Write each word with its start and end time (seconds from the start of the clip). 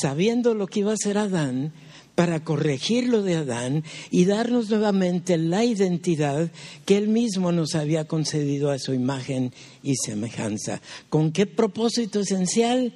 sabiendo 0.00 0.54
lo 0.54 0.66
que 0.66 0.80
iba 0.80 0.90
a 0.90 0.94
hacer 0.94 1.18
Adán, 1.18 1.72
para 2.16 2.42
corregir 2.42 3.08
lo 3.08 3.22
de 3.22 3.36
Adán 3.36 3.84
y 4.10 4.24
darnos 4.24 4.70
nuevamente 4.70 5.36
la 5.36 5.64
identidad 5.64 6.50
que 6.86 6.96
él 6.96 7.08
mismo 7.08 7.52
nos 7.52 7.74
había 7.74 8.06
concedido 8.06 8.70
a 8.70 8.78
su 8.78 8.94
imagen 8.94 9.52
y 9.82 9.94
semejanza. 9.96 10.80
¿Con 11.10 11.30
qué 11.30 11.46
propósito 11.46 12.20
esencial? 12.20 12.94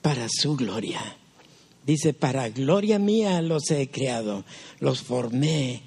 Para 0.00 0.26
su 0.28 0.56
gloria. 0.56 1.00
Dice, 1.86 2.14
para 2.14 2.48
gloria 2.48 2.98
mía 2.98 3.42
los 3.42 3.70
he 3.70 3.90
creado, 3.90 4.44
los 4.80 5.02
formé 5.02 5.82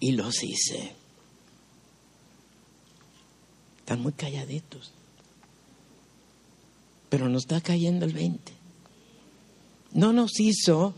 y 0.00 0.12
los 0.12 0.42
hice. 0.42 0.92
Están 3.80 4.00
muy 4.00 4.12
calladitos. 4.12 4.92
Pero 7.10 7.28
nos 7.28 7.42
está 7.42 7.60
cayendo 7.60 8.06
el 8.06 8.14
20. 8.14 8.53
No 9.94 10.12
nos 10.12 10.40
hizo 10.40 10.94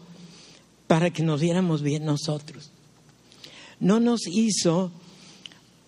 para 0.86 1.10
que 1.10 1.22
nos 1.22 1.40
viéramos 1.40 1.82
bien 1.82 2.04
nosotros. 2.04 2.70
No 3.78 4.00
nos 4.00 4.26
hizo 4.26 4.90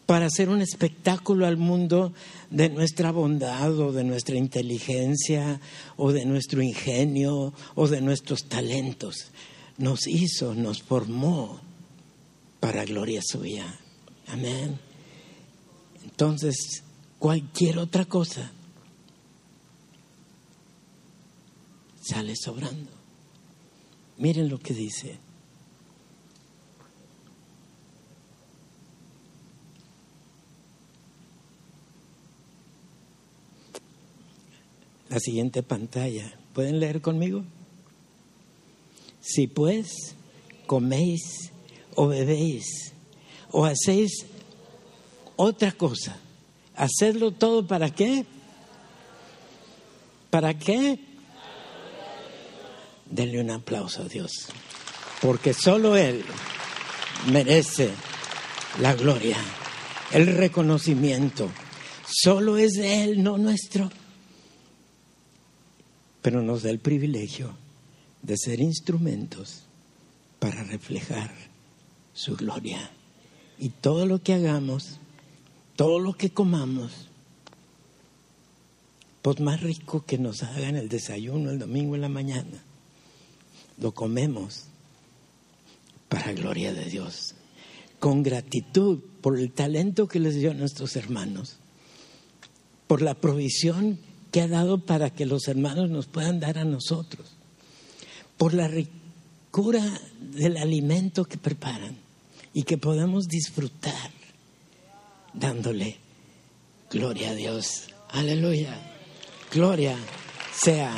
para 0.06 0.26
hacer 0.26 0.48
un 0.48 0.60
espectáculo 0.60 1.46
al 1.46 1.56
mundo 1.56 2.12
de 2.50 2.68
nuestra 2.68 3.10
bondad 3.10 3.78
o 3.78 3.92
de 3.92 4.04
nuestra 4.04 4.36
inteligencia 4.36 5.60
o 5.96 6.12
de 6.12 6.24
nuestro 6.24 6.62
ingenio 6.62 7.52
o 7.74 7.88
de 7.88 8.00
nuestros 8.00 8.44
talentos. 8.44 9.30
Nos 9.78 10.06
hizo, 10.06 10.54
nos 10.54 10.82
formó 10.82 11.60
para 12.60 12.84
gloria 12.84 13.20
suya. 13.22 13.78
Amén. 14.26 14.78
Entonces, 16.04 16.82
cualquier 17.18 17.78
otra 17.78 18.04
cosa 18.04 18.52
sale 22.08 22.34
sobrando. 22.36 22.90
Miren 24.16 24.48
lo 24.48 24.58
que 24.58 24.72
dice. 24.72 25.18
La 35.10 35.20
siguiente 35.20 35.62
pantalla. 35.62 36.32
¿Pueden 36.54 36.80
leer 36.80 37.00
conmigo? 37.00 37.44
Si 39.20 39.46
pues 39.46 40.14
coméis 40.66 41.52
o 41.94 42.08
bebéis 42.08 42.92
o 43.50 43.64
hacéis 43.64 44.26
otra 45.36 45.72
cosa, 45.72 46.18
hacedlo 46.74 47.32
todo 47.32 47.66
para 47.66 47.90
qué? 47.90 48.24
¿Para 50.30 50.58
qué? 50.58 51.07
Denle 53.10 53.40
un 53.40 53.50
aplauso 53.50 54.02
a 54.02 54.08
Dios, 54.08 54.48
porque 55.22 55.54
solo 55.54 55.96
Él 55.96 56.24
merece 57.32 57.90
la 58.80 58.94
gloria, 58.94 59.36
el 60.12 60.26
reconocimiento. 60.26 61.48
Solo 62.06 62.56
es 62.58 62.72
de 62.72 63.04
Él, 63.04 63.22
no 63.22 63.38
nuestro. 63.38 63.90
Pero 66.22 66.42
nos 66.42 66.62
da 66.62 66.70
el 66.70 66.78
privilegio 66.78 67.54
de 68.22 68.36
ser 68.36 68.60
instrumentos 68.60 69.62
para 70.38 70.62
reflejar 70.64 71.32
su 72.12 72.36
gloria. 72.36 72.90
Y 73.58 73.70
todo 73.70 74.06
lo 74.06 74.22
que 74.22 74.34
hagamos, 74.34 74.98
todo 75.76 75.98
lo 75.98 76.12
que 76.14 76.30
comamos, 76.30 77.08
pues 79.22 79.40
más 79.40 79.60
rico 79.60 80.04
que 80.06 80.18
nos 80.18 80.42
hagan 80.42 80.76
el 80.76 80.88
desayuno 80.88 81.50
el 81.50 81.58
domingo 81.58 81.94
en 81.94 82.00
la 82.02 82.08
mañana 82.08 82.62
lo 83.80 83.92
comemos 83.92 84.64
para 86.08 86.32
gloria 86.32 86.72
de 86.72 86.86
Dios, 86.86 87.34
con 87.98 88.22
gratitud 88.22 89.00
por 89.20 89.38
el 89.38 89.52
talento 89.52 90.08
que 90.08 90.20
les 90.20 90.36
dio 90.36 90.50
a 90.50 90.54
nuestros 90.54 90.96
hermanos, 90.96 91.56
por 92.86 93.02
la 93.02 93.14
provisión 93.14 93.98
que 94.30 94.40
ha 94.40 94.48
dado 94.48 94.84
para 94.84 95.10
que 95.10 95.26
los 95.26 95.48
hermanos 95.48 95.90
nos 95.90 96.06
puedan 96.06 96.40
dar 96.40 96.58
a 96.58 96.64
nosotros, 96.64 97.32
por 98.36 98.54
la 98.54 98.68
ricura 98.68 100.00
del 100.20 100.56
alimento 100.56 101.24
que 101.24 101.38
preparan 101.38 101.96
y 102.52 102.62
que 102.62 102.78
podamos 102.78 103.28
disfrutar 103.28 104.10
dándole 105.34 105.96
gloria 106.90 107.30
a 107.30 107.34
Dios. 107.34 107.88
Aleluya. 108.10 108.74
Gloria 109.52 109.96
sea 110.52 110.94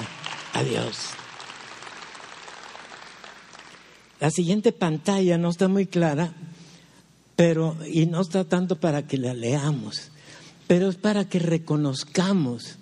a 0.55 0.63
Dios. 0.63 1.20
La 4.21 4.31
siguiente 4.31 4.73
pantalla 4.73 5.39
no 5.39 5.49
está 5.49 5.67
muy 5.69 5.87
clara, 5.87 6.35
pero 7.37 7.77
y 7.91 8.05
no 8.07 8.21
está 8.21 8.45
tanto 8.45 8.79
para 8.79 9.07
que 9.07 9.17
la 9.17 9.33
leamos, 9.33 10.11
pero 10.67 10.91
es 10.91 10.97
para 10.97 11.29
que 11.29 11.39
reconozcamos 11.39 12.77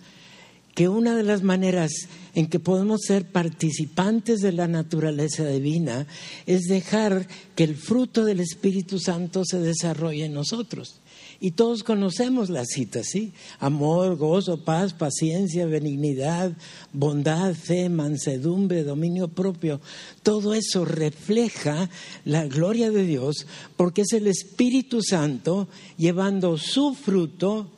que 0.74 0.88
una 0.88 1.16
de 1.16 1.22
las 1.22 1.42
maneras 1.42 1.90
en 2.34 2.48
que 2.48 2.60
podemos 2.60 3.02
ser 3.02 3.24
participantes 3.24 4.40
de 4.40 4.52
la 4.52 4.68
naturaleza 4.68 5.46
divina 5.46 6.06
es 6.46 6.62
dejar 6.68 7.26
que 7.56 7.64
el 7.64 7.76
fruto 7.76 8.24
del 8.24 8.40
Espíritu 8.40 8.98
Santo 8.98 9.44
se 9.44 9.58
desarrolle 9.58 10.26
en 10.26 10.34
nosotros. 10.34 11.00
Y 11.40 11.52
todos 11.52 11.84
conocemos 11.84 12.50
la 12.50 12.64
cita, 12.64 13.04
¿sí? 13.04 13.32
Amor, 13.60 14.16
gozo, 14.16 14.64
paz, 14.64 14.92
paciencia, 14.92 15.66
benignidad, 15.66 16.52
bondad, 16.92 17.54
fe, 17.54 17.88
mansedumbre, 17.88 18.82
dominio 18.82 19.28
propio. 19.28 19.80
Todo 20.24 20.52
eso 20.52 20.84
refleja 20.84 21.88
la 22.24 22.46
gloria 22.46 22.90
de 22.90 23.04
Dios 23.04 23.46
porque 23.76 24.02
es 24.02 24.12
el 24.14 24.26
Espíritu 24.26 25.00
Santo 25.00 25.68
llevando 25.96 26.58
su 26.58 26.94
fruto 26.94 27.70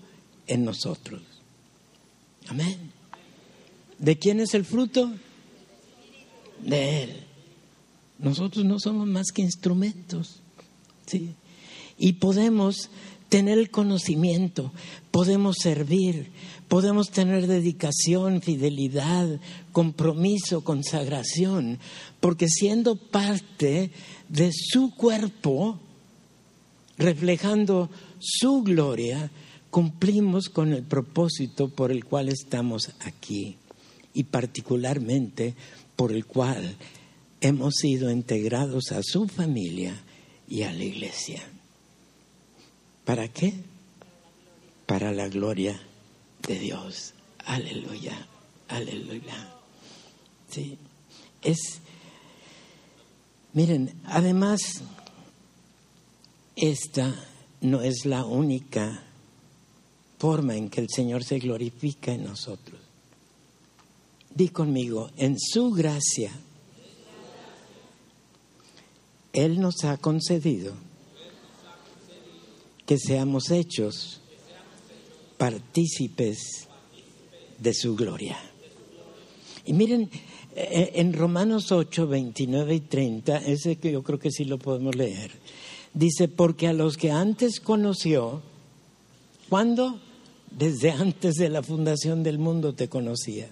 en 0.47 0.65
nosotros. 0.65 1.21
Amén. 2.49 2.91
¿De 3.99 4.19
quién 4.19 4.41
es 4.41 4.55
el 4.55 4.65
fruto? 4.65 5.13
De 6.65 7.03
Él. 7.03 7.11
Nosotros 8.19 8.65
no 8.65 8.79
somos 8.81 9.07
más 9.07 9.33
que 9.33 9.43
instrumentos. 9.43 10.41
¿sí? 11.07 11.35
Y 11.99 12.15
podemos 12.15 12.89
tener 13.31 13.59
el 13.59 13.71
conocimiento, 13.71 14.73
podemos 15.11 15.57
servir, 15.59 16.31
podemos 16.69 17.11
tener 17.11 17.47
dedicación, 17.47 18.43
fidelidad, 18.43 19.41
compromiso, 19.73 20.63
consagración, 20.63 21.79
porque 22.19 22.49
siendo 22.49 22.97
parte 22.97 23.93
de 24.29 24.51
su 24.53 24.95
cuerpo, 24.95 25.79
reflejando 26.99 27.89
su 28.19 28.63
gloria, 28.63 29.31
cumplimos 29.71 30.49
con 30.49 30.73
el 30.73 30.83
propósito 30.83 31.69
por 31.69 31.93
el 31.93 32.05
cual 32.05 32.29
estamos 32.29 32.91
aquí 33.01 33.57
y 34.13 34.25
particularmente 34.25 35.55
por 35.95 36.13
el 36.13 36.27
cual 36.27 36.77
hemos 37.41 37.77
sido 37.77 38.11
integrados 38.11 38.91
a 38.91 39.03
su 39.05 39.29
familia 39.29 39.95
y 40.49 40.63
a 40.63 40.73
la 40.73 40.83
iglesia. 40.83 41.60
¿Para 43.05 43.29
qué? 43.29 43.55
Para 44.87 45.13
la 45.13 45.29
gloria 45.29 45.81
de 46.47 46.59
Dios. 46.59 47.15
Aleluya, 47.45 48.27
aleluya. 48.69 49.49
Sí, 50.51 50.79
es, 51.43 51.81
miren, 53.53 53.95
además, 54.05 54.61
esta 56.57 57.15
no 57.61 57.83
es 57.83 58.05
la 58.05 58.25
única 58.25 59.05
forma 60.19 60.57
en 60.57 60.69
que 60.69 60.81
el 60.81 60.89
Señor 60.91 61.25
se 61.25 61.39
glorifica 61.39 62.13
en 62.13 62.25
nosotros. 62.25 62.81
Di 64.35 64.49
conmigo, 64.49 65.11
en 65.17 65.37
su 65.39 65.71
gracia, 65.71 66.33
Él 69.33 69.61
nos 69.61 69.85
ha 69.85 69.97
concedido 69.97 70.75
que 72.91 72.99
seamos 72.99 73.53
hechos 73.53 74.21
partícipes 75.39 76.67
de 77.57 77.73
su 77.73 77.95
gloria. 77.95 78.37
Y 79.65 79.75
miren, 79.75 80.11
eh, 80.57 80.91
en 80.97 81.13
Romanos 81.13 81.71
8, 81.71 82.09
29 82.09 82.75
y 82.75 82.81
30, 82.81 83.37
ese 83.47 83.77
que 83.77 83.93
yo 83.93 84.03
creo 84.03 84.19
que 84.19 84.33
sí 84.33 84.45
lo 84.45 84.59
podemos 84.59 84.97
leer, 84.97 85.31
dice, 85.95 86.27
porque 86.27 86.67
a 86.67 86.73
los 86.73 86.97
que 86.97 87.13
antes 87.13 87.61
conoció, 87.61 88.43
¿cuándo? 89.49 90.01
Desde 90.51 90.91
antes 90.91 91.37
de 91.37 91.49
la 91.49 91.63
fundación 91.63 92.25
del 92.25 92.41
mundo 92.41 92.75
te 92.75 92.89
conocía. 92.89 93.51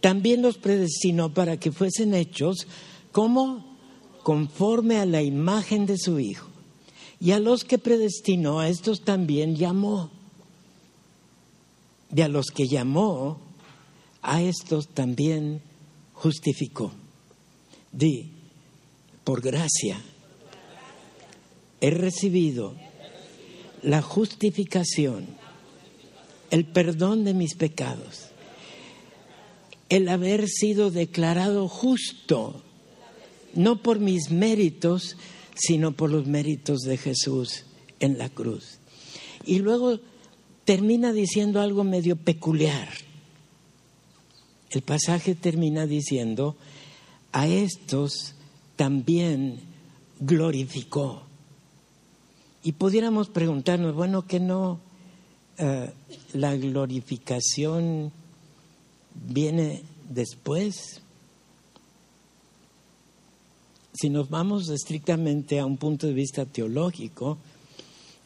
También 0.00 0.42
los 0.42 0.58
predestinó 0.58 1.32
para 1.32 1.56
que 1.56 1.70
fuesen 1.70 2.14
hechos 2.14 2.66
como 3.12 3.76
conforme 4.24 4.96
a 4.96 5.06
la 5.06 5.22
imagen 5.22 5.86
de 5.86 5.98
su 5.98 6.18
Hijo 6.18 6.55
y 7.20 7.32
a 7.32 7.38
los 7.38 7.64
que 7.64 7.78
predestinó, 7.78 8.60
a 8.60 8.68
estos 8.68 9.02
también 9.02 9.56
llamó. 9.56 10.10
Y 12.14 12.20
a 12.20 12.28
los 12.28 12.46
que 12.46 12.68
llamó, 12.68 13.38
a 14.22 14.42
estos 14.42 14.88
también 14.88 15.60
justificó. 16.12 16.92
Di, 17.92 18.30
por 19.24 19.40
gracia, 19.40 20.00
he 21.80 21.90
recibido 21.90 22.74
la 23.82 24.02
justificación, 24.02 25.26
el 26.50 26.64
perdón 26.64 27.24
de 27.24 27.34
mis 27.34 27.54
pecados, 27.54 28.26
el 29.88 30.08
haber 30.08 30.48
sido 30.48 30.90
declarado 30.90 31.68
justo, 31.68 32.62
no 33.54 33.82
por 33.82 34.00
mis 34.00 34.30
méritos, 34.30 35.16
sino 35.56 35.92
por 35.92 36.10
los 36.10 36.26
méritos 36.26 36.80
de 36.80 36.96
Jesús 36.96 37.64
en 37.98 38.18
la 38.18 38.28
cruz. 38.28 38.78
Y 39.44 39.58
luego 39.58 39.98
termina 40.64 41.12
diciendo 41.12 41.60
algo 41.60 41.84
medio 41.84 42.16
peculiar. 42.16 42.88
El 44.70 44.82
pasaje 44.82 45.34
termina 45.34 45.86
diciendo, 45.86 46.56
a 47.32 47.46
estos 47.46 48.34
también 48.76 49.60
glorificó. 50.20 51.22
Y 52.62 52.72
pudiéramos 52.72 53.28
preguntarnos, 53.28 53.94
bueno, 53.94 54.26
que 54.26 54.40
no 54.40 54.80
eh, 55.58 55.90
la 56.32 56.56
glorificación 56.56 58.12
viene 59.14 59.82
después. 60.10 61.00
Si 63.98 64.10
nos 64.10 64.28
vamos 64.28 64.68
estrictamente 64.68 65.58
a 65.58 65.64
un 65.64 65.78
punto 65.78 66.06
de 66.06 66.12
vista 66.12 66.44
teológico, 66.44 67.38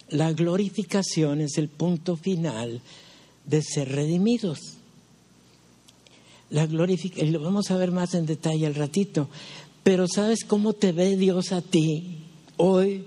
la 0.09 0.33
glorificación 0.33 1.41
es 1.41 1.59
el 1.59 1.69
punto 1.69 2.17
final 2.17 2.83
de 3.45 3.63
ser 3.63 3.89
redimidos. 3.89 4.59
La 6.51 6.67
glorificación, 6.67 7.33
lo 7.33 7.41
vamos 7.41 7.71
a 7.71 7.77
ver 7.77 7.93
más 7.93 8.15
en 8.15 8.27
detalle 8.27 8.67
al 8.67 8.75
ratito, 8.75 9.29
pero 9.85 10.09
¿sabes 10.09 10.45
cómo 10.45 10.73
te 10.73 10.91
ve 10.91 11.17
Dios 11.17 11.53
a 11.53 11.63
ti 11.63 12.25
hoy? 12.57 13.05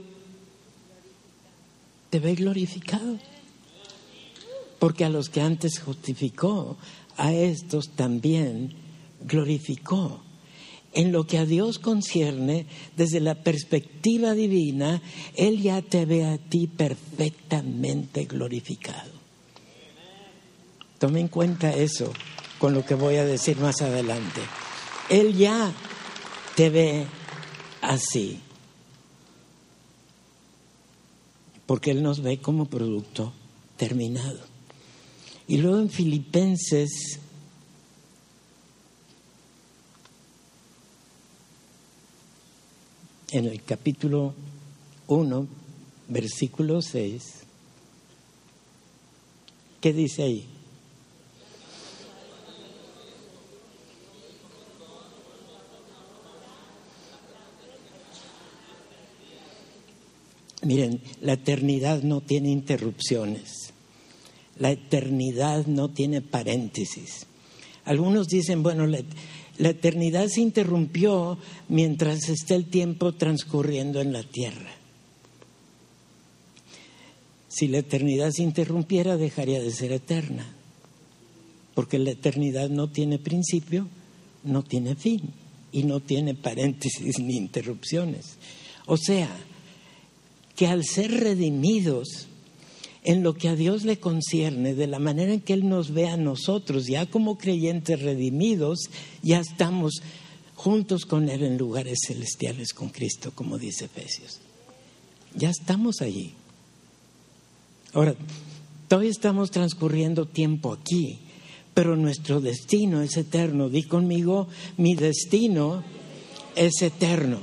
Te 2.09 2.19
ve 2.19 2.35
glorificado. 2.35 3.19
Porque 4.79 5.03
a 5.03 5.09
los 5.09 5.27
que 5.27 5.41
antes 5.41 5.79
justificó, 5.79 6.77
a 7.17 7.33
estos 7.33 7.89
también 7.89 8.73
glorificó. 9.25 10.21
En 10.93 11.11
lo 11.11 11.25
que 11.25 11.39
a 11.39 11.45
Dios 11.45 11.79
concierne, 11.79 12.67
desde 12.95 13.19
la 13.19 13.35
perspectiva 13.35 14.33
divina, 14.33 15.01
Él 15.35 15.61
ya 15.61 15.81
te 15.81 16.05
ve 16.05 16.25
a 16.25 16.37
ti 16.37 16.67
perfectamente 16.67 18.25
glorificado. 18.25 19.11
Tome 20.99 21.19
en 21.19 21.27
cuenta 21.27 21.75
eso 21.75 22.13
con 22.59 22.73
lo 22.73 22.85
que 22.85 22.95
voy 22.95 23.15
a 23.15 23.25
decir 23.25 23.57
más 23.57 23.81
adelante. 23.81 24.41
Él 25.09 25.35
ya 25.35 25.73
te 26.55 26.69
ve 26.69 27.05
así. 27.81 28.39
Porque 31.65 31.91
Él 31.91 32.03
nos 32.03 32.21
ve 32.21 32.37
como 32.37 32.65
producto 32.65 33.33
terminado. 33.77 34.39
Y 35.47 35.57
luego 35.57 35.79
en 35.79 35.89
Filipenses 35.89 37.19
en 43.33 43.45
el 43.45 43.63
capítulo 43.63 44.35
1, 45.07 45.47
versículo 46.07 46.83
6, 46.83 47.23
¿qué 49.81 49.91
dice 49.91 50.21
ahí? 50.21 50.45
Miren, 60.61 61.01
la 61.21 61.33
eternidad 61.33 62.03
no 62.03 62.21
tiene 62.21 62.51
interrupciones. 62.51 63.73
La 64.59 64.69
eternidad 64.69 65.65
no 65.65 65.89
tiene 65.89 66.21
paréntesis. 66.21 67.25
Algunos 67.83 68.27
dicen, 68.27 68.61
bueno, 68.61 68.85
la, 68.85 68.99
eternidad 69.59 70.27
se 70.27 70.41
interrumpió 70.41 71.37
mientras 71.69 72.29
está 72.29 72.55
el 72.55 72.65
tiempo 72.65 73.13
transcurriendo 73.13 74.01
en 74.01 74.13
la 74.13 74.23
tierra. 74.23 74.71
Si 77.47 77.67
la 77.67 77.77
eternidad 77.77 78.31
se 78.31 78.41
interrumpiera, 78.41 79.15
dejaría 79.15 79.61
de 79.61 79.71
ser 79.71 79.91
eterna, 79.91 80.45
porque 81.75 81.99
la 81.99 82.11
eternidad 82.11 82.69
no 82.69 82.89
tiene 82.89 83.19
principio, 83.19 83.87
no 84.43 84.63
tiene 84.63 84.95
fin 84.95 85.21
y 85.71 85.83
no 85.83 85.99
tiene 85.99 86.33
paréntesis 86.33 87.19
ni 87.19 87.37
interrupciones. 87.37 88.37
O 88.87 88.97
sea, 88.97 89.29
que 90.55 90.67
al 90.67 90.83
ser 90.83 91.11
redimidos 91.11 92.27
en 93.03 93.21
lo 93.21 93.33
que 93.33 93.49
a 93.49 93.55
Dios 93.55 93.83
le 93.83 93.97
concierne, 93.97 94.73
de 94.73 94.87
la 94.87 94.99
manera 94.99 95.33
en 95.33 95.41
que 95.41 95.53
Él 95.53 95.67
nos 95.67 95.91
ve 95.91 96.07
a 96.07 96.17
nosotros, 96.17 96.87
ya 96.87 97.05
como 97.05 97.37
creyentes 97.37 98.01
redimidos, 98.01 98.89
ya 99.21 99.39
estamos 99.39 100.01
juntos 100.55 101.05
con 101.05 101.29
Él 101.29 101.43
en 101.43 101.57
lugares 101.57 101.99
celestiales 102.07 102.73
con 102.73 102.89
Cristo, 102.89 103.31
como 103.35 103.57
dice 103.57 103.85
Efesios. 103.85 104.39
Ya 105.35 105.49
estamos 105.49 106.01
allí. 106.01 106.33
Ahora, 107.93 108.15
todavía 108.87 109.11
estamos 109.11 109.51
transcurriendo 109.51 110.25
tiempo 110.25 110.71
aquí, 110.71 111.19
pero 111.73 111.97
nuestro 111.97 112.39
destino 112.39 113.01
es 113.01 113.17
eterno. 113.17 113.69
Di 113.69 113.83
conmigo, 113.83 114.47
mi 114.77 114.95
destino 114.95 115.83
es 116.55 116.81
eterno 116.81 117.39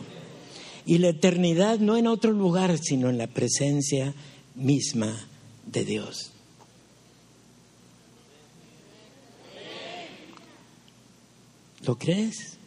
y 0.86 0.98
la 0.98 1.08
eternidad 1.10 1.80
no 1.80 1.96
en 1.98 2.06
otro 2.06 2.32
lugar, 2.32 2.78
sino 2.78 3.10
en 3.10 3.18
la 3.18 3.26
presencia 3.26 4.14
misma 4.54 5.29
de 5.70 5.84
Dios. 5.84 6.32
¿Lo 11.86 11.96
crees? 11.96 12.58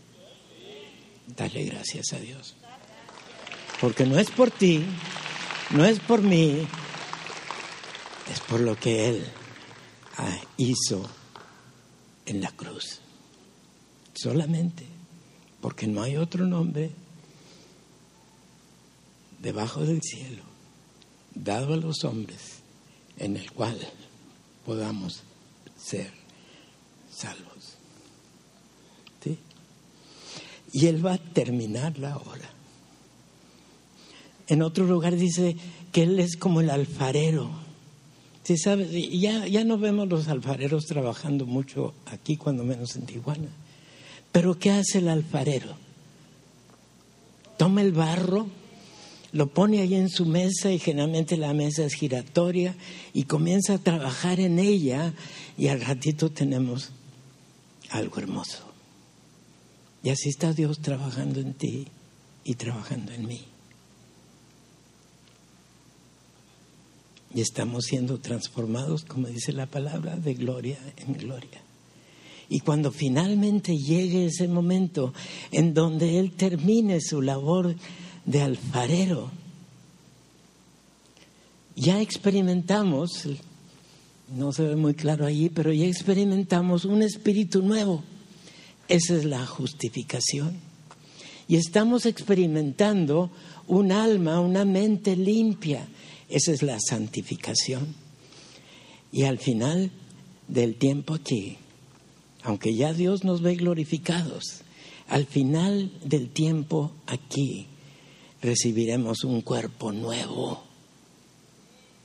Dale 1.27 1.65
gracias 1.65 2.13
a 2.13 2.19
Dios. 2.19 2.55
Porque 3.79 4.05
no 4.05 4.17
es 4.17 4.29
por 4.31 4.49
ti, 4.49 4.85
no 5.71 5.85
es 5.85 5.99
por 5.99 6.21
mí, 6.21 6.65
es 8.31 8.39
por 8.41 8.61
lo 8.61 8.75
que 8.75 9.09
Él 9.09 9.25
hizo 10.57 11.09
en 12.25 12.41
la 12.41 12.51
cruz. 12.51 12.99
Solamente, 14.13 14.85
porque 15.61 15.87
no 15.87 16.01
hay 16.01 16.17
otro 16.17 16.45
nombre 16.45 16.91
debajo 19.39 19.81
del 19.81 20.01
cielo, 20.01 20.43
dado 21.35 21.73
a 21.73 21.77
los 21.77 22.03
hombres, 22.05 22.62
en 23.17 23.37
el 23.37 23.51
cual 23.51 23.77
podamos 24.65 25.23
ser 25.77 26.11
salvos. 27.11 27.77
Y 30.73 30.87
Él 30.87 31.05
va 31.05 31.13
a 31.13 31.17
terminar 31.19 31.99
la 31.99 32.17
obra. 32.17 32.49
En 34.47 34.63
otro 34.63 34.85
lugar 34.85 35.15
dice 35.15 35.55
que 35.91 36.01
Él 36.01 36.19
es 36.19 36.35
como 36.35 36.61
el 36.61 36.71
alfarero. 36.71 37.51
¿Sí 38.43 38.57
sabes? 38.57 38.89
Ya, 38.91 39.47
ya 39.47 39.63
no 39.63 39.77
vemos 39.77 40.09
los 40.09 40.27
alfareros 40.27 40.87
trabajando 40.87 41.45
mucho 41.45 41.93
aquí, 42.07 42.37
cuando 42.37 42.63
menos 42.63 42.95
en 42.95 43.05
Tijuana. 43.05 43.49
Pero 44.31 44.57
¿qué 44.57 44.71
hace 44.71 44.97
el 44.97 45.09
alfarero? 45.09 45.75
Toma 47.57 47.83
el 47.83 47.91
barro 47.91 48.47
lo 49.33 49.47
pone 49.47 49.81
ahí 49.81 49.95
en 49.95 50.09
su 50.09 50.25
mesa 50.25 50.71
y 50.71 50.77
generalmente 50.77 51.37
la 51.37 51.53
mesa 51.53 51.83
es 51.83 51.95
giratoria 51.95 52.75
y 53.13 53.23
comienza 53.23 53.73
a 53.73 53.77
trabajar 53.79 54.39
en 54.39 54.59
ella 54.59 55.13
y 55.57 55.67
al 55.67 55.81
ratito 55.81 56.29
tenemos 56.29 56.91
algo 57.89 58.19
hermoso. 58.19 58.59
Y 60.03 60.09
así 60.09 60.29
está 60.29 60.53
Dios 60.53 60.79
trabajando 60.79 61.39
en 61.39 61.55
ti 61.55 61.87
y 62.43 62.55
trabajando 62.55 63.11
en 63.11 63.27
mí. 63.27 63.41
Y 67.33 67.41
estamos 67.41 67.85
siendo 67.85 68.19
transformados, 68.19 69.03
como 69.03 69.27
dice 69.27 69.51
la 69.51 69.65
palabra, 69.65 70.15
de 70.15 70.35
gloria 70.35 70.77
en 70.97 71.13
gloria. 71.13 71.61
Y 72.49 72.59
cuando 72.59 72.91
finalmente 72.91 73.75
llegue 73.75 74.27
ese 74.27 74.47
momento 74.47 75.11
en 75.51 75.73
donde 75.73 76.19
Él 76.19 76.33
termine 76.33 77.01
su 77.01 77.23
labor 77.23 77.75
de 78.25 78.41
alfarero. 78.41 79.31
Ya 81.75 82.01
experimentamos, 82.01 83.27
no 84.29 84.51
se 84.51 84.63
ve 84.63 84.75
muy 84.75 84.93
claro 84.93 85.25
allí, 85.25 85.49
pero 85.49 85.73
ya 85.73 85.85
experimentamos 85.85 86.85
un 86.85 87.01
espíritu 87.01 87.61
nuevo. 87.61 88.03
Esa 88.87 89.15
es 89.15 89.25
la 89.25 89.45
justificación. 89.45 90.53
Y 91.47 91.55
estamos 91.55 92.05
experimentando 92.05 93.31
un 93.67 93.91
alma, 93.91 94.39
una 94.39 94.65
mente 94.65 95.15
limpia. 95.15 95.87
Esa 96.29 96.51
es 96.51 96.61
la 96.61 96.77
santificación. 96.79 97.95
Y 99.11 99.23
al 99.23 99.39
final 99.39 99.91
del 100.47 100.75
tiempo 100.75 101.13
aquí, 101.13 101.57
aunque 102.43 102.75
ya 102.75 102.93
Dios 102.93 103.23
nos 103.23 103.41
ve 103.41 103.55
glorificados, 103.55 104.63
Al 105.07 105.25
final 105.25 105.91
del 106.03 106.29
tiempo 106.29 106.91
aquí 107.07 107.67
recibiremos 108.43 109.23
un 109.23 109.41
cuerpo 109.41 109.91
nuevo. 109.91 110.63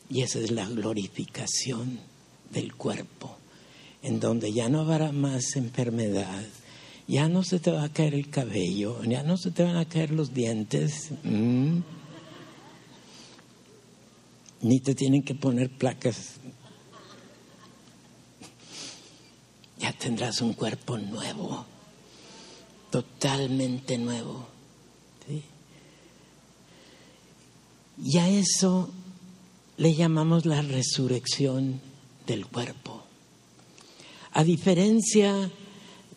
Y 0.09 0.23
esa 0.23 0.39
es 0.39 0.51
la 0.51 0.67
glorificación 0.67 2.01
del 2.51 2.75
cuerpo, 2.75 3.37
en 4.03 4.21
donde 4.21 4.53
ya 4.53 4.71
no 4.71 4.81
habrá 4.81 5.13
más 5.13 5.57
enfermedad, 5.57 6.47
ya 7.07 7.29
no 7.29 7.43
se 7.43 7.59
te 7.59 7.71
va 7.71 7.85
a 7.85 7.93
caer 7.93 8.15
el 8.15 8.31
cabello, 8.31 9.03
ya 9.05 9.23
no 9.23 9.37
se 9.37 9.51
te 9.51 9.65
van 9.65 9.77
a 9.77 9.87
caer 9.87 10.13
los 10.13 10.33
dientes, 10.33 11.11
ni 14.63 14.81
te 14.81 14.95
tienen 14.95 15.23
que 15.23 15.35
poner 15.35 15.69
placas. 15.69 16.37
Ya 19.79 19.93
tendrás 19.93 20.41
un 20.41 20.55
cuerpo 20.55 20.97
nuevo, 20.97 21.67
totalmente 22.91 23.99
nuevo. 23.99 24.58
Y 28.03 28.19
a 28.19 28.29
eso 28.29 28.91
le 29.77 29.95
llamamos 29.95 30.47
la 30.47 30.63
resurrección 30.63 31.81
del 32.27 32.47
cuerpo. 32.47 33.03
A 34.33 34.45
diferencia 34.45 35.51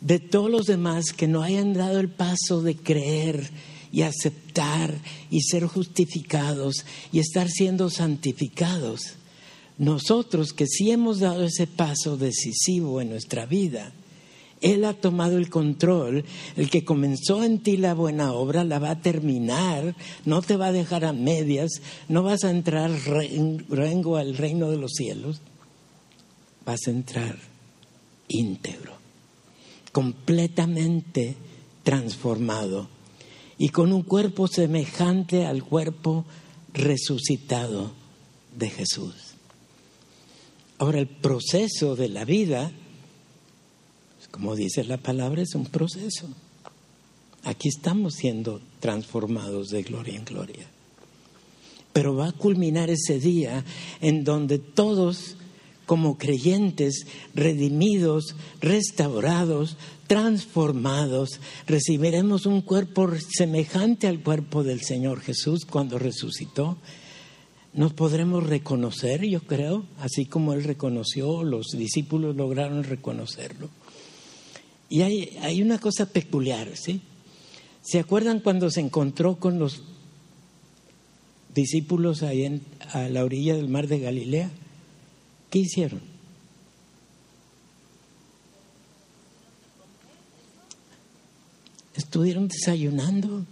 de 0.00 0.18
todos 0.18 0.50
los 0.50 0.66
demás 0.66 1.12
que 1.12 1.28
no 1.28 1.42
hayan 1.42 1.72
dado 1.72 2.00
el 2.00 2.08
paso 2.08 2.62
de 2.62 2.76
creer 2.76 3.50
y 3.92 4.02
aceptar 4.02 4.94
y 5.30 5.42
ser 5.42 5.66
justificados 5.66 6.84
y 7.12 7.18
estar 7.18 7.48
siendo 7.48 7.90
santificados, 7.90 9.14
nosotros 9.78 10.52
que 10.52 10.66
sí 10.66 10.90
hemos 10.90 11.20
dado 11.20 11.44
ese 11.44 11.66
paso 11.66 12.16
decisivo 12.16 13.00
en 13.00 13.10
nuestra 13.10 13.46
vida, 13.46 13.92
él 14.62 14.84
ha 14.84 14.94
tomado 14.94 15.36
el 15.36 15.50
control, 15.50 16.24
el 16.56 16.70
que 16.70 16.84
comenzó 16.84 17.44
en 17.44 17.58
ti 17.58 17.76
la 17.76 17.94
buena 17.94 18.32
obra 18.32 18.64
la 18.64 18.78
va 18.78 18.90
a 18.90 19.00
terminar, 19.02 19.94
no 20.24 20.40
te 20.40 20.56
va 20.56 20.68
a 20.68 20.72
dejar 20.72 21.04
a 21.04 21.12
medias, 21.12 21.82
no 22.08 22.22
vas 22.22 22.44
a 22.44 22.50
entrar 22.50 22.90
rengo 23.68 24.16
al 24.16 24.36
reino 24.36 24.70
de 24.70 24.78
los 24.78 24.92
cielos, 24.92 25.40
vas 26.64 26.80
a 26.86 26.90
entrar 26.90 27.36
íntegro, 28.28 28.94
completamente 29.90 31.36
transformado 31.82 32.88
y 33.58 33.68
con 33.68 33.92
un 33.92 34.02
cuerpo 34.02 34.48
semejante 34.48 35.44
al 35.44 35.64
cuerpo 35.64 36.24
resucitado 36.72 37.92
de 38.56 38.70
Jesús. 38.70 39.14
Ahora 40.78 40.98
el 40.98 41.08
proceso 41.08 41.94
de 41.94 42.08
la 42.08 42.24
vida 42.24 42.72
como 44.32 44.56
dice 44.56 44.82
la 44.82 44.96
palabra, 44.96 45.42
es 45.42 45.54
un 45.54 45.66
proceso. 45.66 46.26
Aquí 47.44 47.68
estamos 47.68 48.14
siendo 48.14 48.60
transformados 48.80 49.68
de 49.68 49.82
gloria 49.82 50.16
en 50.16 50.24
gloria. 50.24 50.66
Pero 51.92 52.16
va 52.16 52.28
a 52.28 52.32
culminar 52.32 52.88
ese 52.88 53.20
día 53.20 53.62
en 54.00 54.24
donde 54.24 54.58
todos, 54.58 55.36
como 55.84 56.16
creyentes, 56.16 57.06
redimidos, 57.34 58.34
restaurados, 58.60 59.76
transformados, 60.06 61.40
recibiremos 61.66 62.46
un 62.46 62.62
cuerpo 62.62 63.10
semejante 63.28 64.06
al 64.08 64.22
cuerpo 64.22 64.64
del 64.64 64.80
Señor 64.80 65.20
Jesús 65.20 65.66
cuando 65.66 65.98
resucitó. 65.98 66.78
Nos 67.74 67.92
podremos 67.92 68.46
reconocer, 68.46 69.26
yo 69.26 69.42
creo, 69.42 69.84
así 69.98 70.24
como 70.24 70.54
Él 70.54 70.64
reconoció, 70.64 71.42
los 71.42 71.66
discípulos 71.72 72.34
lograron 72.34 72.84
reconocerlo 72.84 73.68
y 74.92 75.00
hay, 75.00 75.62
una 75.62 75.78
cosa 75.78 76.04
peculiar, 76.04 76.76
¿sí? 76.76 77.00
¿Se 77.80 77.98
acuerdan 77.98 78.40
cuando 78.40 78.70
se 78.70 78.80
encontró 78.80 79.36
con 79.36 79.58
los 79.58 79.80
discípulos 81.54 82.22
ahí 82.22 82.44
en, 82.44 82.60
a 82.90 83.08
la 83.08 83.24
orilla 83.24 83.56
del 83.56 83.70
mar 83.70 83.88
de 83.88 84.00
Galilea? 84.00 84.50
¿Qué 85.48 85.60
hicieron? 85.60 86.02
Estuvieron 91.94 92.48
desayunando. 92.48 93.46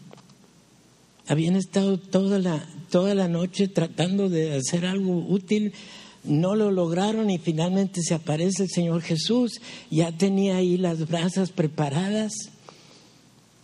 Habían 1.26 1.56
estado 1.56 1.98
toda 1.98 2.38
la, 2.38 2.68
toda 2.90 3.14
la 3.14 3.28
noche 3.28 3.66
tratando 3.66 4.28
de 4.28 4.58
hacer 4.58 4.84
algo 4.84 5.24
útil 5.26 5.72
no 6.24 6.54
lo 6.54 6.70
lograron 6.70 7.30
y 7.30 7.38
finalmente 7.38 8.02
se 8.02 8.14
aparece 8.14 8.64
el 8.64 8.70
Señor 8.70 9.02
Jesús, 9.02 9.60
ya 9.90 10.12
tenía 10.12 10.56
ahí 10.56 10.76
las 10.76 11.08
brasas 11.08 11.50
preparadas 11.50 12.32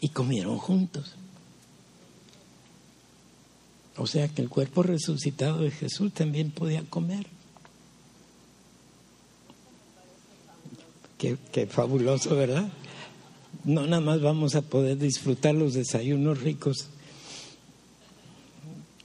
y 0.01 0.09
comieron 0.09 0.59
juntos. 0.59 1.15
O 3.99 4.07
sea 4.07 4.29
que 4.29 4.43
el 4.43 4.49
cuerpo 4.49 4.83
resucitado 4.83 5.63
de 5.63 5.71
Jesús 5.71 6.13
también 6.13 6.51
podía 6.51 6.83
comer. 6.83 7.27
Qué, 11.19 11.39
qué, 11.51 11.67
fabuloso, 11.67 12.37
¿verdad? 12.37 12.69
No 13.65 13.87
nada 13.87 14.03
más 14.03 14.21
vamos 14.21 14.55
a 14.55 14.61
poder 14.61 14.99
disfrutar 14.99 15.55
los 15.55 15.73
desayunos 15.73 16.43
ricos 16.43 16.89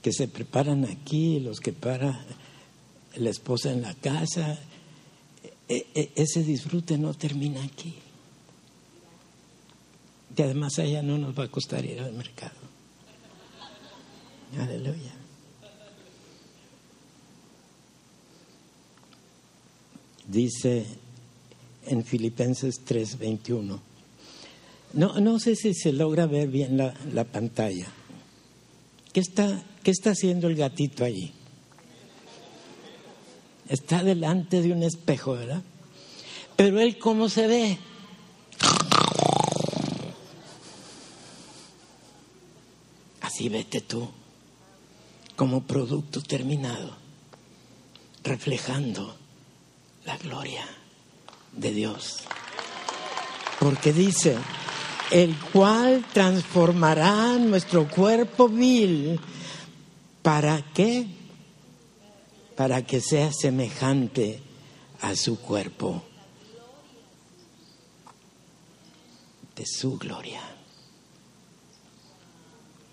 que 0.02 0.12
se 0.12 0.28
preparan 0.28 0.84
aquí, 0.84 1.40
los 1.40 1.60
que 1.60 1.72
para 1.72 2.22
la 3.16 3.30
esposa 3.30 3.72
en 3.72 3.82
la 3.82 3.94
casa. 3.94 4.58
E, 5.68 5.86
e, 5.94 6.12
ese 6.16 6.42
disfrute 6.42 6.98
no 6.98 7.14
termina 7.14 7.62
aquí. 7.62 7.94
Y 10.36 10.42
además 10.42 10.78
allá 10.78 11.02
no 11.02 11.18
nos 11.18 11.38
va 11.38 11.44
a 11.44 11.48
costar 11.48 11.84
ir 11.84 12.00
al 12.00 12.12
mercado. 12.12 12.56
Aleluya. 14.58 15.12
Dice 20.26 20.86
en 21.86 22.04
Filipenses 22.04 22.84
3:21. 22.84 23.80
No, 24.94 25.20
no 25.20 25.38
sé 25.38 25.56
si 25.56 25.74
se 25.74 25.92
logra 25.92 26.26
ver 26.26 26.48
bien 26.48 26.76
la, 26.76 26.94
la 27.12 27.24
pantalla. 27.24 27.86
¿Qué 29.12 29.20
está, 29.20 29.62
¿Qué 29.82 29.90
está 29.90 30.10
haciendo 30.10 30.48
el 30.48 30.56
gatito 30.56 31.04
allí? 31.04 31.32
Está 33.72 34.04
delante 34.04 34.60
de 34.60 34.70
un 34.70 34.82
espejo, 34.82 35.32
¿verdad? 35.32 35.62
Pero 36.56 36.78
él 36.78 36.98
cómo 36.98 37.30
se 37.30 37.46
ve. 37.46 37.78
Así 43.22 43.48
vete 43.48 43.80
tú, 43.80 44.10
como 45.36 45.62
producto 45.62 46.20
terminado, 46.20 46.94
reflejando 48.22 49.16
la 50.04 50.18
gloria 50.18 50.66
de 51.52 51.72
Dios. 51.72 52.18
Porque 53.58 53.94
dice, 53.94 54.36
el 55.10 55.34
cual 55.50 56.04
transformará 56.12 57.38
nuestro 57.38 57.88
cuerpo 57.88 58.50
vil. 58.50 59.18
¿Para 60.20 60.62
qué? 60.74 61.21
Para 62.56 62.84
que 62.84 63.00
sea 63.00 63.32
semejante 63.32 64.40
a 65.00 65.16
su 65.16 65.38
cuerpo 65.38 66.02
de 69.56 69.66
su 69.66 69.98
gloria. 69.98 70.40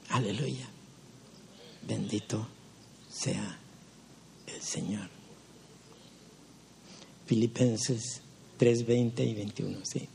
Aleluya. 0.10 0.68
Bendito 1.88 2.48
sea 3.10 3.58
el 4.48 4.62
Señor. 4.62 5.10
Filipenses 7.26 8.22
3, 8.58 8.86
20 8.86 9.24
y 9.24 9.34
21, 9.36 9.80
sí. 9.84 10.08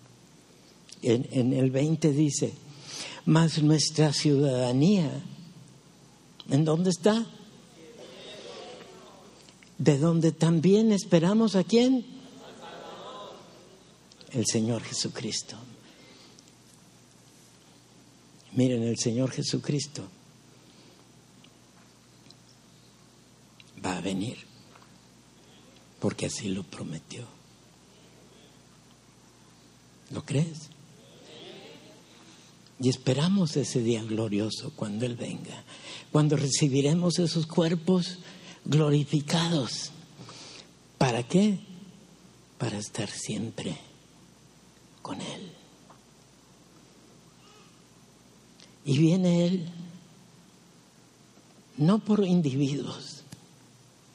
En, 1.03 1.29
en 1.31 1.53
el 1.53 1.71
20 1.71 2.13
dice, 2.13 2.53
mas 3.25 3.63
nuestra 3.63 4.13
ciudadanía, 4.13 5.11
¿en 6.51 6.65
dónde 6.65 6.91
está? 6.91 7.27
De 9.79 9.99
donde 9.99 10.33
también 10.33 10.93
esperamos 10.93 11.57
a 11.57 11.65
quién? 11.65 12.05
El 14.33 14.47
Señor 14.47 14.83
Jesucristo. 14.83 15.57
Miren, 18.53 18.83
el 18.85 18.99
Señor 18.99 19.31
Jesucristo 19.33 20.09
va 23.85 23.97
a 23.97 24.01
venir, 24.01 24.39
porque 26.01 26.27
así 26.27 26.49
lo 26.49 26.63
prometió. 26.63 27.27
¿Lo 30.11 30.25
crees? 30.25 30.69
Y 32.81 32.89
esperamos 32.89 33.57
ese 33.57 33.83
día 33.83 34.03
glorioso 34.03 34.73
cuando 34.77 35.07
Él 35.07 35.17
venga, 35.17 35.65
cuando 36.13 36.37
recibiremos 36.37 37.19
esos 37.19 37.47
cuerpos 37.47 38.19
glorificados. 38.65 39.91
¿Para 40.99 41.23
qué? 41.23 41.59
Para 42.59 42.79
estar 42.79 43.11
siempre 43.11 43.77
con 45.03 45.21
Él. 45.21 45.53
Y 48.87 48.99
viene 48.99 49.47
Él, 49.47 49.69
no 51.77 51.99
por 51.99 52.25
individuos. 52.25 53.23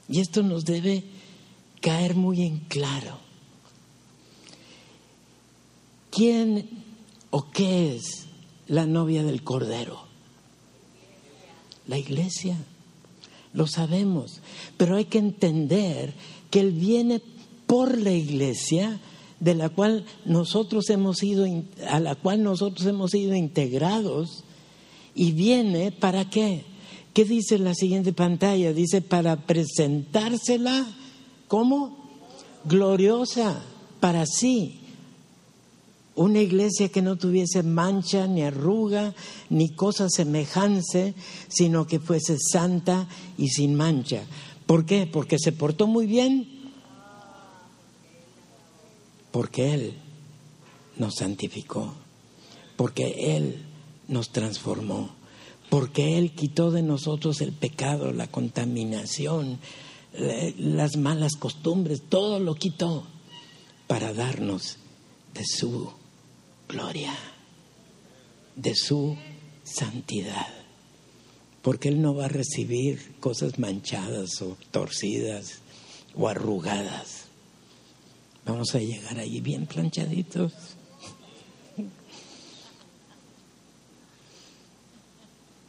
Y 0.07 0.19
esto 0.19 0.41
nos 0.41 0.65
debe 0.65 1.03
caer 1.81 2.15
muy 2.15 2.43
en 2.43 2.59
claro. 2.61 3.19
¿Quién 6.11 6.69
o 7.29 7.49
qué 7.51 7.95
es 7.95 8.25
la 8.67 8.85
novia 8.85 9.23
del 9.23 9.43
Cordero? 9.43 10.03
La 11.87 11.97
iglesia. 11.97 12.57
Lo 13.59 13.67
sabemos. 13.67 14.39
Pero 14.77 14.95
hay 14.95 15.03
que 15.03 15.17
entender 15.17 16.13
que 16.49 16.61
Él 16.61 16.71
viene 16.71 17.21
por 17.67 17.97
la 17.97 18.13
iglesia 18.13 19.01
de 19.41 19.53
la 19.53 19.67
cual 19.67 20.05
nosotros 20.23 20.89
hemos 20.89 21.17
sido 21.17 21.45
a 21.89 21.99
la 21.99 22.15
cual 22.15 22.41
nosotros 22.41 22.87
hemos 22.87 23.11
sido 23.11 23.35
integrados 23.35 24.45
y 25.13 25.33
viene 25.33 25.91
para 25.91 26.29
qué? 26.29 26.63
¿Qué 27.13 27.25
dice 27.25 27.59
la 27.59 27.75
siguiente 27.75 28.13
pantalla? 28.13 28.71
Dice 28.71 29.01
para 29.01 29.35
presentársela 29.35 30.87
como 31.49 31.97
gloriosa 32.63 33.61
para 33.99 34.25
sí. 34.25 34.78
Una 36.15 36.39
iglesia 36.39 36.89
que 36.89 37.01
no 37.01 37.15
tuviese 37.15 37.63
mancha, 37.63 38.27
ni 38.27 38.43
arruga, 38.43 39.13
ni 39.49 39.69
cosa 39.69 40.09
semejante, 40.09 41.13
sino 41.47 41.87
que 41.87 41.99
fuese 41.99 42.37
santa 42.39 43.07
y 43.37 43.49
sin 43.49 43.75
mancha. 43.75 44.23
¿Por 44.65 44.85
qué? 44.85 45.07
Porque 45.07 45.37
se 45.39 45.51
portó 45.51 45.87
muy 45.87 46.05
bien 46.05 46.59
porque 49.31 49.73
Él 49.73 49.93
nos 50.97 51.15
santificó, 51.15 51.93
porque 52.75 53.35
Él 53.37 53.63
nos 54.07 54.31
transformó, 54.31 55.11
porque 55.69 56.17
Él 56.17 56.33
quitó 56.33 56.71
de 56.71 56.81
nosotros 56.81 57.41
el 57.41 57.51
pecado, 57.51 58.11
la 58.11 58.27
contaminación, 58.27 59.59
las 60.57 60.97
malas 60.97 61.35
costumbres, 61.35 62.01
todo 62.09 62.39
lo 62.39 62.55
quitó 62.55 63.03
para 63.87 64.13
darnos 64.13 64.77
de 65.33 65.45
su 65.45 65.91
gloria, 66.69 67.13
de 68.55 68.75
su 68.75 69.17
santidad. 69.63 70.47
Porque 71.61 71.89
Él 71.89 72.01
no 72.01 72.15
va 72.15 72.25
a 72.25 72.29
recibir 72.29 73.15
cosas 73.19 73.59
manchadas 73.59 74.41
o 74.41 74.57
torcidas 74.71 75.59
o 76.15 76.29
arrugadas. 76.29 77.25
Vamos 78.45 78.73
a 78.75 78.79
llegar 78.79 79.19
allí 79.19 79.41
bien 79.41 79.65
planchaditos. 79.65 80.53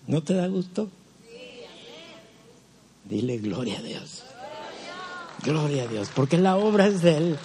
¿No 0.07 0.23
te 0.23 0.35
da 0.35 0.47
gusto? 0.47 0.88
Dile 3.04 3.38
gloria 3.38 3.78
a 3.78 3.83
Dios. 3.83 4.23
Gloria 5.42 5.85
a 5.85 5.87
Dios, 5.87 6.11
porque 6.14 6.37
la 6.37 6.57
obra 6.57 6.87
es 6.87 7.02
de 7.02 7.16
Él. 7.16 7.38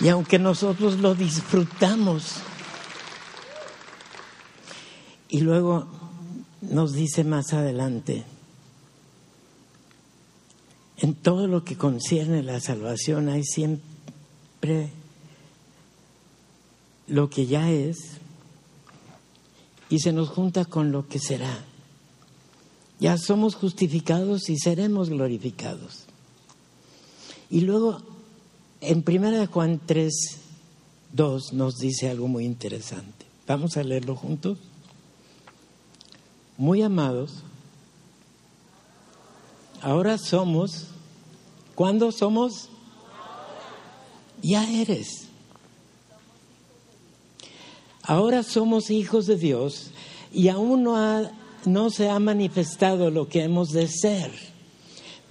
Y 0.00 0.08
aunque 0.08 0.38
nosotros 0.38 0.98
lo 0.98 1.14
disfrutamos, 1.14 2.34
y 5.28 5.40
luego 5.40 5.86
nos 6.62 6.92
dice 6.92 7.24
más 7.24 7.52
adelante, 7.52 8.24
en 10.98 11.14
todo 11.14 11.46
lo 11.46 11.64
que 11.64 11.76
concierne 11.76 12.42
la 12.42 12.60
salvación 12.60 13.28
hay 13.28 13.44
siempre 13.44 14.90
lo 17.06 17.30
que 17.30 17.46
ya 17.46 17.70
es 17.70 18.18
y 19.88 20.00
se 20.00 20.12
nos 20.12 20.28
junta 20.28 20.64
con 20.64 20.92
lo 20.92 21.08
que 21.08 21.18
será. 21.18 21.64
Ya 23.00 23.16
somos 23.16 23.54
justificados 23.54 24.48
y 24.48 24.58
seremos 24.58 25.08
glorificados. 25.08 26.04
Y 27.48 27.60
luego, 27.60 28.02
en 28.80 29.04
1 29.06 29.46
Juan 29.48 29.80
3, 29.84 30.14
2 31.12 31.52
nos 31.52 31.78
dice 31.78 32.10
algo 32.10 32.28
muy 32.28 32.44
interesante. 32.44 33.26
Vamos 33.46 33.76
a 33.76 33.82
leerlo 33.82 34.16
juntos. 34.16 34.58
Muy 36.56 36.82
amados, 36.82 37.44
Ahora 39.80 40.18
somos, 40.18 40.88
¿cuándo 41.76 42.10
somos? 42.10 42.68
Ya 44.42 44.68
eres. 44.68 45.28
Ahora 48.02 48.42
somos 48.42 48.90
hijos 48.90 49.26
de 49.26 49.36
Dios 49.36 49.90
y 50.32 50.48
aún 50.48 50.82
no, 50.82 51.30
no 51.64 51.90
se 51.90 52.08
ha 52.08 52.18
manifestado 52.18 53.10
lo 53.10 53.28
que 53.28 53.42
hemos 53.44 53.68
de 53.70 53.86
ser, 53.86 54.32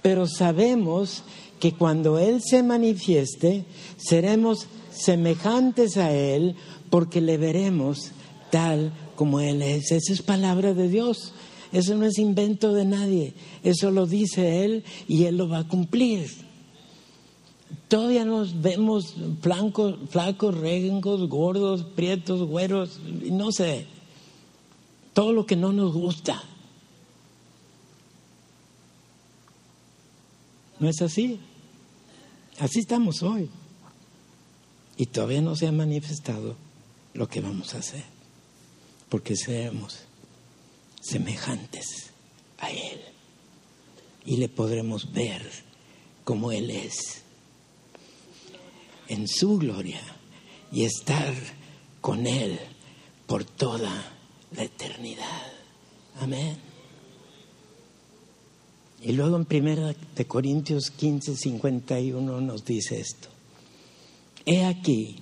pero 0.00 0.26
sabemos 0.26 1.22
que 1.22 1.28
cuando 1.76 2.18
Él 2.18 2.40
se 2.42 2.62
manifieste, 2.62 3.64
seremos 3.96 4.66
semejantes 4.90 5.96
a 5.96 6.12
Él 6.12 6.54
porque 6.90 7.20
le 7.20 7.36
veremos 7.36 8.12
tal 8.50 8.92
como 9.16 9.40
Él 9.40 9.62
es. 9.62 9.90
Esa 9.92 10.12
es 10.12 10.22
palabra 10.22 10.74
de 10.74 10.88
Dios. 10.88 11.32
Eso 11.72 11.94
no 11.96 12.06
es 12.06 12.18
invento 12.18 12.72
de 12.72 12.84
nadie. 12.84 13.34
Eso 13.62 13.90
lo 13.90 14.06
dice 14.06 14.64
Él 14.64 14.84
y 15.06 15.24
Él 15.24 15.36
lo 15.36 15.48
va 15.48 15.58
a 15.58 15.68
cumplir. 15.68 16.28
Todavía 17.88 18.24
nos 18.24 18.60
vemos 18.60 19.14
flacos, 19.40 20.58
regos, 20.58 21.28
gordos, 21.28 21.84
prietos, 21.94 22.46
güeros, 22.46 23.00
no 23.30 23.52
sé. 23.52 23.86
Todo 25.12 25.32
lo 25.32 25.46
que 25.46 25.56
no 25.56 25.72
nos 25.72 25.92
gusta. 25.92 26.42
¿No 30.80 30.88
es 30.88 31.02
así? 31.02 31.40
Así 32.58 32.80
estamos 32.80 33.22
hoy. 33.22 33.50
Y 34.96 35.06
todavía 35.06 35.40
no 35.40 35.54
se 35.56 35.66
ha 35.66 35.72
manifestado 35.72 36.56
lo 37.14 37.28
que 37.28 37.40
vamos 37.40 37.74
a 37.74 37.78
hacer. 37.78 38.04
Porque 39.08 39.36
seremos 39.36 40.00
semejantes 41.00 42.10
a 42.58 42.70
Él. 42.70 43.00
Y 44.24 44.36
le 44.36 44.48
podremos 44.48 45.12
ver 45.12 45.42
como 46.24 46.52
Él 46.52 46.70
es, 46.70 47.22
en 49.08 49.26
su 49.26 49.56
gloria, 49.56 50.02
y 50.70 50.84
estar 50.84 51.34
con 52.02 52.26
Él 52.26 52.58
por 53.26 53.44
toda 53.44 54.12
la 54.54 54.62
eternidad. 54.62 55.52
Amén. 56.20 56.67
Y 59.02 59.12
luego 59.12 59.36
en 59.36 59.44
primera 59.44 59.94
de 60.16 60.24
Corintios 60.26 60.90
15, 60.90 61.36
51 61.36 62.40
nos 62.40 62.64
dice 62.64 63.00
esto. 63.00 63.28
He 64.44 64.64
aquí, 64.64 65.16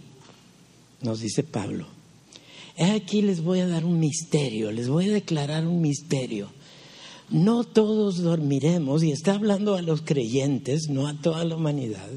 nos 1.02 1.20
dice 1.20 1.42
Pablo, 1.42 1.86
aquí 2.78 3.22
les 3.22 3.42
voy 3.42 3.60
a 3.60 3.66
dar 3.66 3.84
un 3.84 3.98
misterio, 3.98 4.72
les 4.72 4.88
voy 4.88 5.10
a 5.10 5.12
declarar 5.12 5.66
un 5.66 5.80
misterio. 5.80 6.50
No 7.28 7.64
todos 7.64 8.22
dormiremos, 8.22 9.02
y 9.02 9.10
está 9.10 9.34
hablando 9.34 9.74
a 9.74 9.82
los 9.82 10.02
creyentes, 10.02 10.88
no 10.88 11.08
a 11.08 11.14
toda 11.14 11.44
la 11.44 11.56
humanidad. 11.56 12.08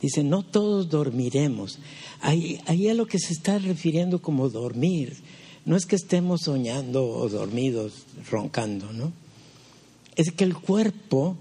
Dice, 0.00 0.24
no 0.24 0.42
todos 0.42 0.88
dormiremos. 0.88 1.78
Ahí, 2.22 2.58
ahí 2.66 2.88
a 2.88 2.94
lo 2.94 3.06
que 3.06 3.18
se 3.18 3.34
está 3.34 3.58
refiriendo 3.58 4.22
como 4.22 4.48
dormir, 4.48 5.18
no 5.66 5.76
es 5.76 5.84
que 5.84 5.96
estemos 5.96 6.42
soñando 6.42 7.06
o 7.06 7.28
dormidos, 7.28 8.06
roncando, 8.30 8.92
¿no? 8.94 9.12
Es 10.20 10.32
que 10.32 10.44
el 10.44 10.54
cuerpo, 10.54 11.34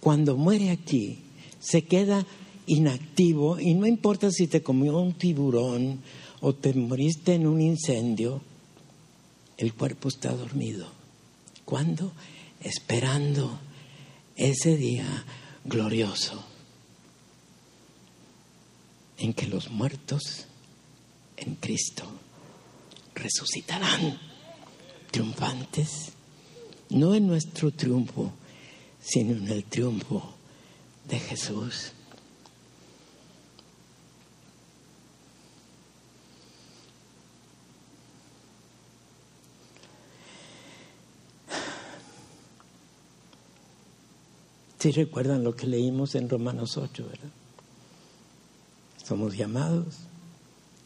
cuando 0.00 0.38
muere 0.38 0.70
aquí, 0.70 1.18
se 1.60 1.84
queda 1.84 2.24
inactivo 2.64 3.60
y 3.60 3.74
no 3.74 3.86
importa 3.86 4.30
si 4.30 4.46
te 4.46 4.62
comió 4.62 4.96
un 4.96 5.12
tiburón 5.12 6.00
o 6.40 6.54
te 6.54 6.72
moriste 6.72 7.34
en 7.34 7.46
un 7.46 7.60
incendio, 7.60 8.40
el 9.58 9.74
cuerpo 9.74 10.08
está 10.08 10.32
dormido. 10.32 10.88
¿Cuándo? 11.66 12.12
Esperando 12.62 13.60
ese 14.34 14.78
día 14.78 15.22
glorioso 15.66 16.42
en 19.18 19.34
que 19.34 19.46
los 19.46 19.70
muertos 19.70 20.46
en 21.36 21.56
Cristo 21.56 22.04
resucitarán 23.14 24.18
triunfantes, 25.10 26.13
no 26.94 27.14
en 27.14 27.26
nuestro 27.26 27.72
triunfo, 27.72 28.30
sino 29.00 29.32
en 29.32 29.48
el 29.48 29.64
triunfo 29.64 30.34
de 31.08 31.18
Jesús. 31.18 31.90
Si 44.78 44.92
recuerdan 44.92 45.42
lo 45.42 45.56
que 45.56 45.66
leímos 45.66 46.14
en 46.14 46.28
Romanos 46.28 46.76
8, 46.76 47.06
¿verdad? 47.08 47.30
Somos 49.02 49.34
llamados, 49.34 49.96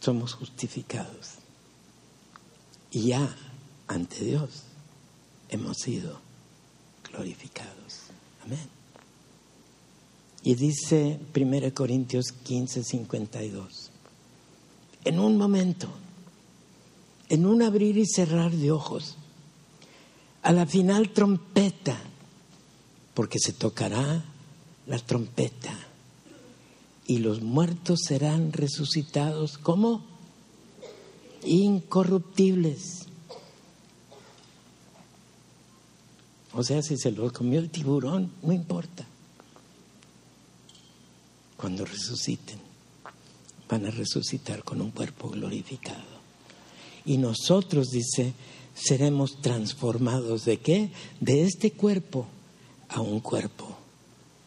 somos 0.01 0.35
justificados 0.35 1.35
Y 2.91 3.09
ya 3.09 3.37
ante 3.89 4.25
Dios 4.25 4.63
hemos 5.49 5.79
sido 5.79 6.21
glorificados. 7.11 8.05
Amén. 8.45 8.69
Y 10.43 10.55
dice 10.55 11.19
1 11.35 11.75
Corintios 11.75 12.33
15, 12.33 12.85
52, 12.85 13.91
en 15.05 15.19
un 15.19 15.37
momento, 15.37 15.89
en 17.29 17.45
un 17.45 17.63
abrir 17.63 17.99
y 17.99 18.07
cerrar 18.07 18.53
de 18.53 18.71
ojos, 18.71 19.17
a 20.43 20.53
la 20.53 20.67
final 20.67 21.11
trompeta, 21.11 21.99
porque 23.15 23.39
se 23.39 23.53
tocará 23.53 24.25
la 24.87 24.99
trompeta 24.99 25.77
y 27.07 27.19
los 27.19 27.43
muertos 27.43 28.01
serán 28.07 28.53
resucitados 28.53 29.59
como 29.59 30.05
incorruptibles. 31.45 33.08
O 36.53 36.63
sea, 36.63 36.83
si 36.83 36.97
se 36.97 37.13
lo 37.13 37.33
comió 37.33 37.61
el 37.61 37.71
tiburón, 37.71 38.33
no 38.43 38.53
importa. 38.53 39.07
Cuando 41.57 41.85
resuciten, 41.85 42.59
van 43.69 43.87
a 43.87 43.91
resucitar 43.91 44.65
con 44.65 44.81
un 44.81 44.91
cuerpo 44.91 45.29
glorificado. 45.29 46.19
Y 47.05 47.19
nosotros, 47.19 47.89
dice, 47.91 48.33
seremos 48.75 49.41
transformados 49.41 50.45
de 50.45 50.59
qué? 50.59 50.91
De 51.21 51.43
este 51.43 51.73
cuerpo 51.73 52.27
a 52.89 53.01
un 53.01 53.21
cuerpo 53.21 53.77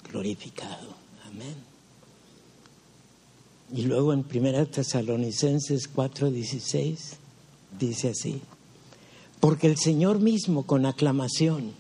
glorificado. 0.10 0.96
Amén. 1.28 1.56
Y 3.74 3.84
luego 3.84 4.14
en 4.14 4.26
1 4.30 4.68
Tesalonicenses 4.68 5.90
4:16 5.94 6.98
dice 7.80 8.10
así, 8.10 8.42
porque 9.40 9.68
el 9.68 9.78
Señor 9.78 10.20
mismo 10.20 10.64
con 10.64 10.86
aclamación, 10.86 11.72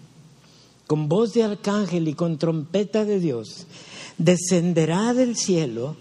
con 0.92 1.08
voz 1.08 1.32
de 1.32 1.44
arcángel 1.44 2.10
y 2.10 2.16
con 2.16 2.38
trompeta 2.38 3.06
de 3.06 3.22
Dios, 3.22 3.66
descenderá 4.18 5.14
del 5.14 5.38
cielo 5.38 5.96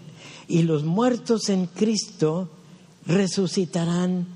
y 0.49 0.63
los 0.63 0.83
muertos 0.83 1.47
en 1.47 1.65
Cristo 1.65 2.49
resucitarán 3.05 4.27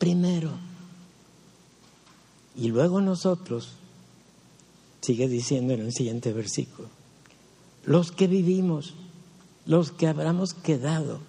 primero. 0.00 0.50
Y 2.56 2.66
luego 2.66 3.00
nosotros, 3.00 3.74
sigue 5.02 5.28
diciendo 5.28 5.72
en 5.72 5.82
el 5.82 5.92
siguiente 5.92 6.32
versículo, 6.32 6.88
los 7.84 8.10
que 8.10 8.26
vivimos, 8.26 8.94
los 9.66 9.92
que 9.92 10.08
habremos 10.08 10.52
quedado. 10.52 11.20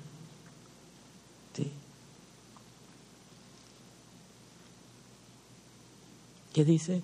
¿Qué 6.54 6.66
dice? 6.66 7.04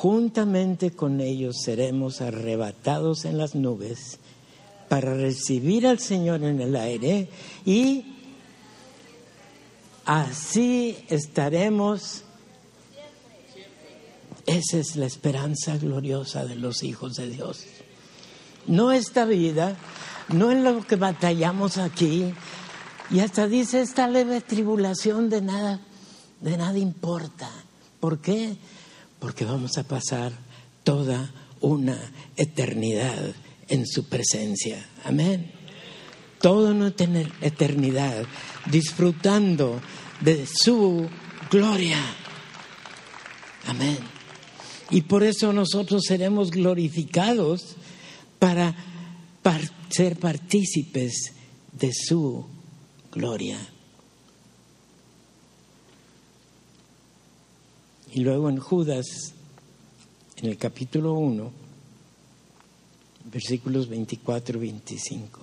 Juntamente 0.00 0.92
con 0.92 1.20
ellos 1.20 1.56
seremos 1.60 2.20
arrebatados 2.20 3.24
en 3.24 3.36
las 3.36 3.56
nubes 3.56 4.20
para 4.88 5.12
recibir 5.12 5.88
al 5.88 5.98
Señor 5.98 6.44
en 6.44 6.60
el 6.60 6.76
aire 6.76 7.28
y 7.66 8.04
así 10.04 10.96
estaremos 11.08 12.22
esa 14.46 14.78
es 14.78 14.94
la 14.94 15.06
esperanza 15.06 15.76
gloriosa 15.78 16.44
de 16.44 16.54
los 16.54 16.84
hijos 16.84 17.16
de 17.16 17.30
Dios. 17.30 17.64
No 18.68 18.92
esta 18.92 19.24
vida, 19.24 19.76
no 20.28 20.52
en 20.52 20.62
lo 20.62 20.80
que 20.86 20.94
batallamos 20.94 21.76
aquí. 21.76 22.32
Y 23.10 23.18
hasta 23.18 23.48
dice 23.48 23.80
esta 23.80 24.06
leve 24.06 24.42
tribulación 24.42 25.28
de 25.28 25.42
nada, 25.42 25.80
de 26.40 26.56
nada 26.56 26.78
importa. 26.78 27.50
¿Por 27.98 28.20
qué? 28.20 28.56
Porque 29.18 29.44
vamos 29.44 29.78
a 29.78 29.84
pasar 29.84 30.32
toda 30.84 31.32
una 31.60 31.98
eternidad 32.36 33.34
en 33.68 33.86
su 33.86 34.08
presencia. 34.08 34.84
Amén. 35.04 35.52
Toda 36.40 36.70
una 36.70 36.88
eternidad 36.88 38.24
disfrutando 38.70 39.80
de 40.20 40.46
su 40.46 41.08
gloria. 41.50 41.98
Amén. 43.66 43.98
Y 44.90 45.02
por 45.02 45.22
eso 45.22 45.52
nosotros 45.52 46.02
seremos 46.06 46.50
glorificados 46.50 47.76
para, 48.38 48.74
ser 49.90 50.18
partícipes 50.18 51.32
de 51.72 51.92
su 51.92 52.46
gloria. 53.10 53.58
Y 58.12 58.20
luego 58.20 58.48
en 58.48 58.58
Judas, 58.58 59.06
en 60.36 60.46
el 60.46 60.56
capítulo 60.56 61.12
1, 61.14 61.50
versículos 63.30 63.88
24 63.88 64.58
y 64.58 64.60
25. 64.60 65.40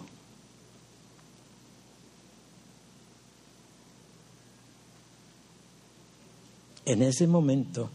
En 6.85 7.01
ese 7.01 7.27
momento, 7.27 7.89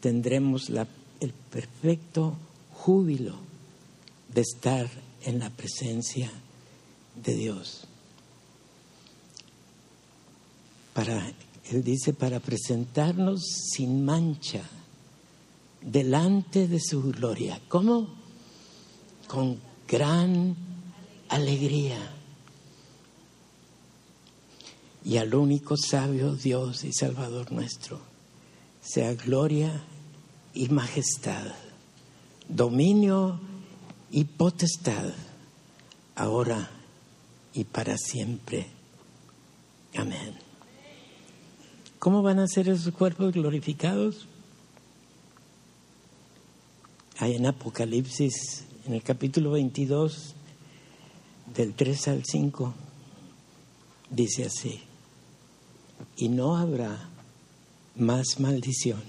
tendremos 0.00 0.70
el 0.70 1.32
perfecto 1.50 2.36
júbilo 2.72 3.34
de 4.32 4.42
estar 4.42 4.88
en 5.22 5.38
la 5.38 5.50
presencia 5.50 6.30
de 7.22 7.34
Dios. 7.34 7.86
Para, 10.94 11.32
él 11.68 11.84
dice, 11.84 12.12
para 12.12 12.40
presentarnos 12.40 13.42
sin 13.72 14.04
mancha 14.04 14.62
delante 15.80 16.66
de 16.66 16.80
su 16.80 17.02
gloria. 17.02 17.60
¿Cómo? 17.68 18.08
Con 19.28 19.58
gran 19.88 20.56
alegría. 21.28 21.98
Y 25.04 25.16
al 25.16 25.34
único 25.34 25.76
sabio 25.76 26.34
Dios 26.34 26.84
y 26.84 26.92
Salvador 26.92 27.52
nuestro 27.52 28.00
sea 28.80 29.14
gloria 29.14 29.82
y 30.54 30.68
majestad, 30.68 31.52
dominio 32.48 33.38
y 34.10 34.24
potestad, 34.24 35.12
ahora 36.16 36.70
y 37.54 37.64
para 37.64 37.96
siempre. 37.96 38.66
Amén. 39.96 40.49
¿Cómo 42.00 42.22
van 42.22 42.38
a 42.38 42.48
ser 42.48 42.66
esos 42.70 42.94
cuerpos 42.94 43.34
glorificados? 43.34 44.26
Hay 47.18 47.34
en 47.34 47.44
Apocalipsis, 47.44 48.64
en 48.86 48.94
el 48.94 49.02
capítulo 49.02 49.50
22, 49.50 50.34
del 51.54 51.74
3 51.74 52.08
al 52.08 52.24
5, 52.24 52.72
dice 54.08 54.46
así, 54.46 54.80
y 56.16 56.30
no 56.30 56.56
habrá 56.56 57.10
más 57.96 58.40
maldición. 58.40 59.02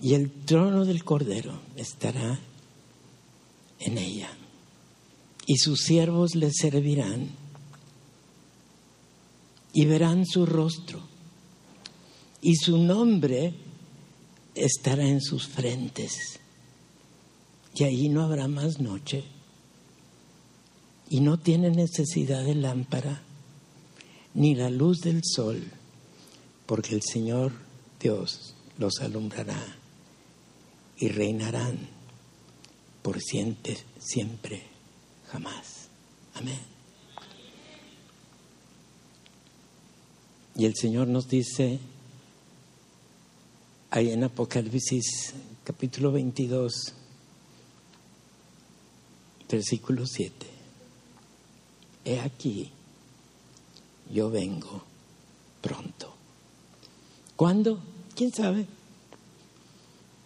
Y 0.00 0.14
el 0.14 0.30
trono 0.30 0.84
del 0.84 1.02
Cordero 1.02 1.58
estará 1.74 2.38
en 3.80 3.98
ella. 3.98 4.30
Y 5.44 5.56
sus 5.56 5.80
siervos 5.80 6.36
le 6.36 6.52
servirán 6.52 7.30
y 9.72 9.86
verán 9.86 10.24
su 10.24 10.46
rostro. 10.46 11.15
Y 12.40 12.56
su 12.56 12.78
nombre 12.78 13.54
estará 14.54 15.06
en 15.06 15.20
sus 15.20 15.46
frentes. 15.46 16.38
Y 17.74 17.84
allí 17.84 18.08
no 18.08 18.22
habrá 18.22 18.48
más 18.48 18.80
noche. 18.80 19.24
Y 21.08 21.20
no 21.20 21.38
tiene 21.38 21.70
necesidad 21.70 22.44
de 22.44 22.54
lámpara 22.54 23.22
ni 24.34 24.54
la 24.54 24.70
luz 24.70 25.00
del 25.00 25.22
sol 25.24 25.62
porque 26.66 26.94
el 26.94 27.02
Señor 27.02 27.52
Dios 28.00 28.54
los 28.78 29.00
alumbrará 29.00 29.76
y 30.98 31.08
reinarán 31.08 31.88
por 33.02 33.20
siempre, 33.20 33.78
siempre, 33.98 34.62
jamás. 35.28 35.88
Amén. 36.34 36.58
Y 40.56 40.64
el 40.64 40.74
Señor 40.74 41.06
nos 41.06 41.28
dice 41.28 41.78
ahí 43.96 44.10
en 44.12 44.24
Apocalipsis 44.24 45.32
capítulo 45.64 46.12
22, 46.12 46.92
versículo 49.48 50.04
7, 50.04 50.46
he 52.04 52.20
aquí, 52.20 52.70
yo 54.12 54.28
vengo 54.28 54.84
pronto. 55.62 56.14
¿Cuándo? 57.36 57.80
¿Quién 58.14 58.34
sabe? 58.34 58.66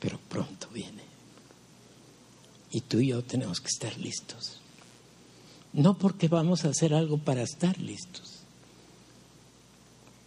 Pero 0.00 0.18
pronto 0.28 0.66
viene. 0.74 1.04
Y 2.72 2.80
tú 2.80 2.98
y 2.98 3.10
yo 3.10 3.22
tenemos 3.22 3.60
que 3.60 3.68
estar 3.68 3.96
listos 3.98 4.58
No 5.72 5.96
porque 5.96 6.26
vamos 6.26 6.64
a 6.64 6.70
hacer 6.70 6.92
algo 6.92 7.18
para 7.18 7.42
estar 7.42 7.78
listos, 7.78 8.40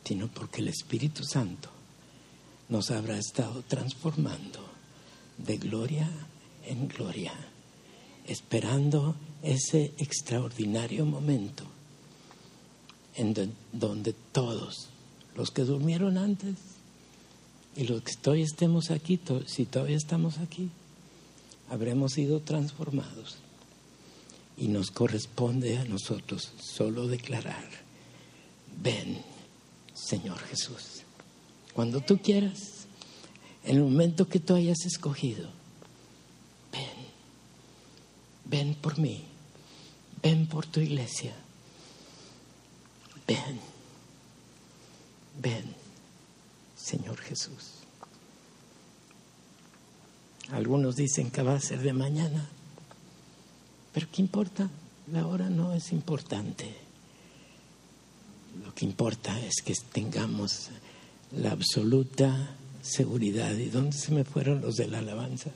sino 0.06 0.29
porque 0.29 0.62
el 0.62 0.69
Espíritu 0.69 1.25
Santo 1.25 1.72
nos 2.69 2.91
habrá 2.91 3.17
estado 3.17 3.63
transformando 3.67 4.60
de 5.38 5.58
gloria 5.58 6.10
en 6.65 6.88
gloria, 6.88 7.34
esperando 8.26 9.15
ese 9.41 9.93
extraordinario 9.97 11.06
momento 11.06 11.65
en 13.15 13.54
donde 13.71 14.13
todos, 14.32 14.89
los 15.36 15.52
que 15.52 15.63
durmieron 15.63 16.17
antes 16.17 16.56
y 17.76 17.86
los 17.86 18.02
que 18.02 18.13
todavía 18.15 18.45
estemos 18.45 18.91
aquí, 18.91 19.19
si 19.45 19.65
todavía 19.65 19.97
estamos 19.97 20.38
aquí, 20.38 20.69
habremos 21.69 22.13
sido 22.13 22.39
transformados. 22.39 23.38
Y 24.56 24.67
nos 24.67 24.91
corresponde 24.91 25.78
a 25.80 25.86
nosotros 25.86 26.52
solo 26.60 27.08
declarar, 27.08 27.67
ven, 28.82 29.17
Señor 29.95 30.38
Jesús, 30.39 31.02
cuando 31.73 32.01
tú 32.01 32.19
quieras, 32.19 32.86
en 33.63 33.77
el 33.77 33.83
momento 33.83 34.27
que 34.27 34.39
tú 34.39 34.55
hayas 34.55 34.86
escogido, 34.86 35.49
ven, 36.71 36.89
ven 38.45 38.75
por 38.75 38.99
mí, 38.99 39.23
ven 40.21 40.47
por 40.47 40.65
tu 40.65 40.79
iglesia, 40.79 41.33
ven, 43.27 43.59
ven, 45.41 45.65
Señor 46.75 47.17
Jesús. 47.19 47.83
Algunos 50.51 50.95
dicen 50.95 51.31
que 51.31 51.41
va 51.41 51.55
a 51.55 51.59
ser 51.59 51.79
de 51.79 51.93
mañana. 51.93 52.47
Pero 53.93 54.07
¿qué 54.12 54.21
importa? 54.21 54.69
La 55.12 55.25
hora 55.25 55.49
no 55.49 55.73
es 55.73 55.91
importante. 55.91 56.75
Lo 58.63 58.73
que 58.75 58.86
importa 58.86 59.39
es 59.39 59.62
que 59.63 59.73
tengamos 59.91 60.69
la 61.36 61.52
absoluta 61.52 62.56
seguridad. 62.82 63.54
¿Y 63.56 63.69
dónde 63.69 63.98
se 63.98 64.12
me 64.12 64.24
fueron 64.24 64.62
los 64.62 64.76
de 64.76 64.88
la 64.88 65.00
alabanza? 65.00 65.52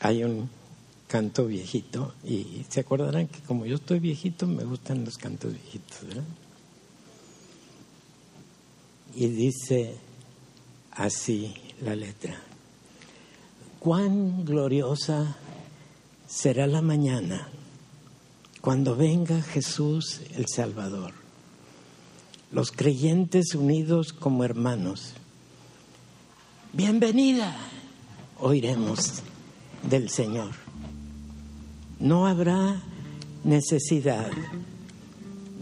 Hay 0.00 0.24
un 0.24 0.50
canto 1.06 1.46
viejito 1.46 2.14
y 2.24 2.64
se 2.68 2.80
acordarán 2.80 3.28
que 3.28 3.40
como 3.40 3.66
yo 3.66 3.76
estoy 3.76 4.00
viejito 4.00 4.46
me 4.46 4.64
gustan 4.64 5.04
los 5.04 5.16
cantos 5.16 5.52
viejitos, 5.52 6.08
¿verdad? 6.08 6.24
y 9.14 9.28
dice 9.28 9.94
así 10.92 11.54
la 11.82 11.94
letra. 11.94 12.51
Cuán 13.82 14.44
gloriosa 14.44 15.36
será 16.28 16.68
la 16.68 16.82
mañana 16.82 17.48
cuando 18.60 18.94
venga 18.94 19.42
Jesús 19.42 20.20
el 20.36 20.46
Salvador. 20.46 21.12
Los 22.52 22.70
creyentes 22.70 23.56
unidos 23.56 24.12
como 24.12 24.44
hermanos. 24.44 25.14
Bienvenida, 26.72 27.56
oiremos 28.38 29.22
del 29.90 30.10
Señor. 30.10 30.52
No 31.98 32.28
habrá 32.28 32.80
necesidad 33.42 34.30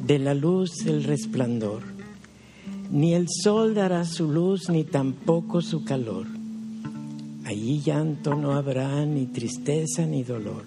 de 0.06 0.18
la 0.18 0.35
luz 0.35 0.85
del 0.85 1.04
resplandor 1.04 1.83
ni 2.90 3.14
el 3.14 3.28
sol 3.28 3.74
dará 3.74 4.04
su 4.04 4.28
luz, 4.28 4.68
ni 4.68 4.83
tampoco 4.85 5.62
su 5.62 5.85
calor. 5.85 6.39
Allí 7.51 7.81
llanto 7.81 8.37
no 8.37 8.53
habrá, 8.53 9.05
ni 9.05 9.27
tristeza, 9.27 10.07
ni 10.07 10.23
dolor. 10.23 10.67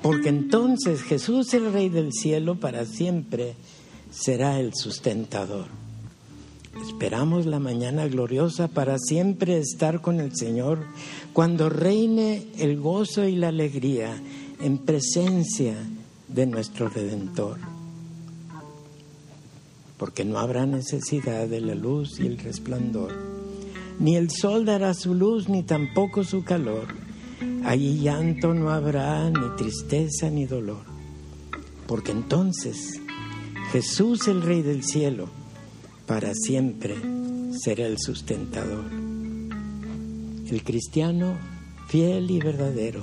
Porque 0.00 0.28
entonces 0.28 1.02
Jesús, 1.02 1.52
el 1.54 1.72
Rey 1.72 1.88
del 1.88 2.12
cielo, 2.12 2.54
para 2.54 2.84
siempre 2.84 3.54
será 4.12 4.60
el 4.60 4.74
sustentador. 4.74 5.66
Esperamos 6.86 7.46
la 7.46 7.58
mañana 7.58 8.06
gloriosa 8.06 8.68
para 8.68 8.96
siempre 8.96 9.58
estar 9.58 10.00
con 10.00 10.20
el 10.20 10.36
Señor, 10.36 10.86
cuando 11.32 11.68
reine 11.68 12.46
el 12.58 12.78
gozo 12.78 13.26
y 13.26 13.34
la 13.34 13.48
alegría 13.48 14.14
en 14.60 14.78
presencia 14.78 15.74
de 16.28 16.46
nuestro 16.46 16.88
Redentor 16.88 17.58
porque 19.96 20.24
no 20.24 20.38
habrá 20.38 20.64
necesidad 20.64 21.48
de 21.48 21.60
la 21.60 21.74
luz 21.74 22.20
y 22.20 22.26
el 22.28 22.38
resplandor. 22.38 23.37
Ni 24.00 24.16
el 24.16 24.30
sol 24.30 24.64
dará 24.64 24.94
su 24.94 25.14
luz, 25.14 25.48
ni 25.48 25.62
tampoco 25.62 26.24
su 26.24 26.44
calor. 26.44 26.86
Allí 27.64 27.98
llanto 28.00 28.54
no 28.54 28.70
habrá, 28.70 29.28
ni 29.30 29.56
tristeza, 29.56 30.30
ni 30.30 30.46
dolor. 30.46 30.84
Porque 31.86 32.12
entonces 32.12 33.00
Jesús, 33.72 34.28
el 34.28 34.42
Rey 34.42 34.62
del 34.62 34.84
cielo, 34.84 35.28
para 36.06 36.32
siempre 36.34 36.94
será 37.58 37.86
el 37.86 37.98
sustentador. 37.98 38.84
El 40.48 40.62
cristiano 40.64 41.36
fiel 41.88 42.30
y 42.30 42.38
verdadero, 42.38 43.02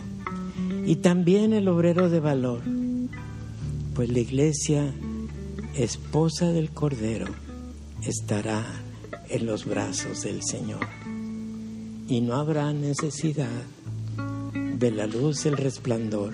y 0.86 0.98
también 0.98 1.54
el 1.54 1.68
obrero 1.68 2.10
de 2.10 2.20
valor, 2.20 2.62
pues 3.94 4.10
la 4.10 4.20
iglesia 4.20 4.94
esposa 5.76 6.52
del 6.52 6.70
Cordero, 6.70 7.28
estará 8.04 8.64
en 9.30 9.46
los 9.46 9.66
brazos 9.66 10.22
del 10.22 10.42
Señor. 10.44 10.88
Y 12.08 12.22
no 12.22 12.36
habrá 12.36 12.72
necesidad 12.74 13.64
de 14.78 14.92
la 14.92 15.08
luz 15.08 15.44
del 15.44 15.58
resplandor, 15.58 16.34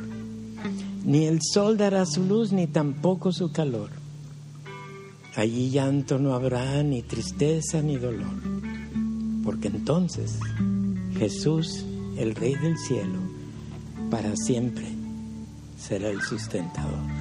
ni 1.05 1.25
el 1.25 1.39
sol 1.41 1.77
dará 1.77 2.05
su 2.05 2.23
luz, 2.23 2.51
ni 2.51 2.67
tampoco 2.67 3.31
su 3.31 3.51
calor. 3.51 3.89
Allí 5.35 5.69
llanto 5.69 6.19
no 6.19 6.33
habrá, 6.33 6.83
ni 6.83 7.01
tristeza, 7.03 7.81
ni 7.81 7.97
dolor, 7.97 8.41
porque 9.43 9.69
entonces 9.69 10.39
Jesús, 11.17 11.85
el 12.17 12.35
Rey 12.35 12.55
del 12.55 12.77
cielo, 12.77 13.19
para 14.09 14.35
siempre 14.35 14.87
será 15.77 16.09
el 16.09 16.21
sustentador. 16.21 17.20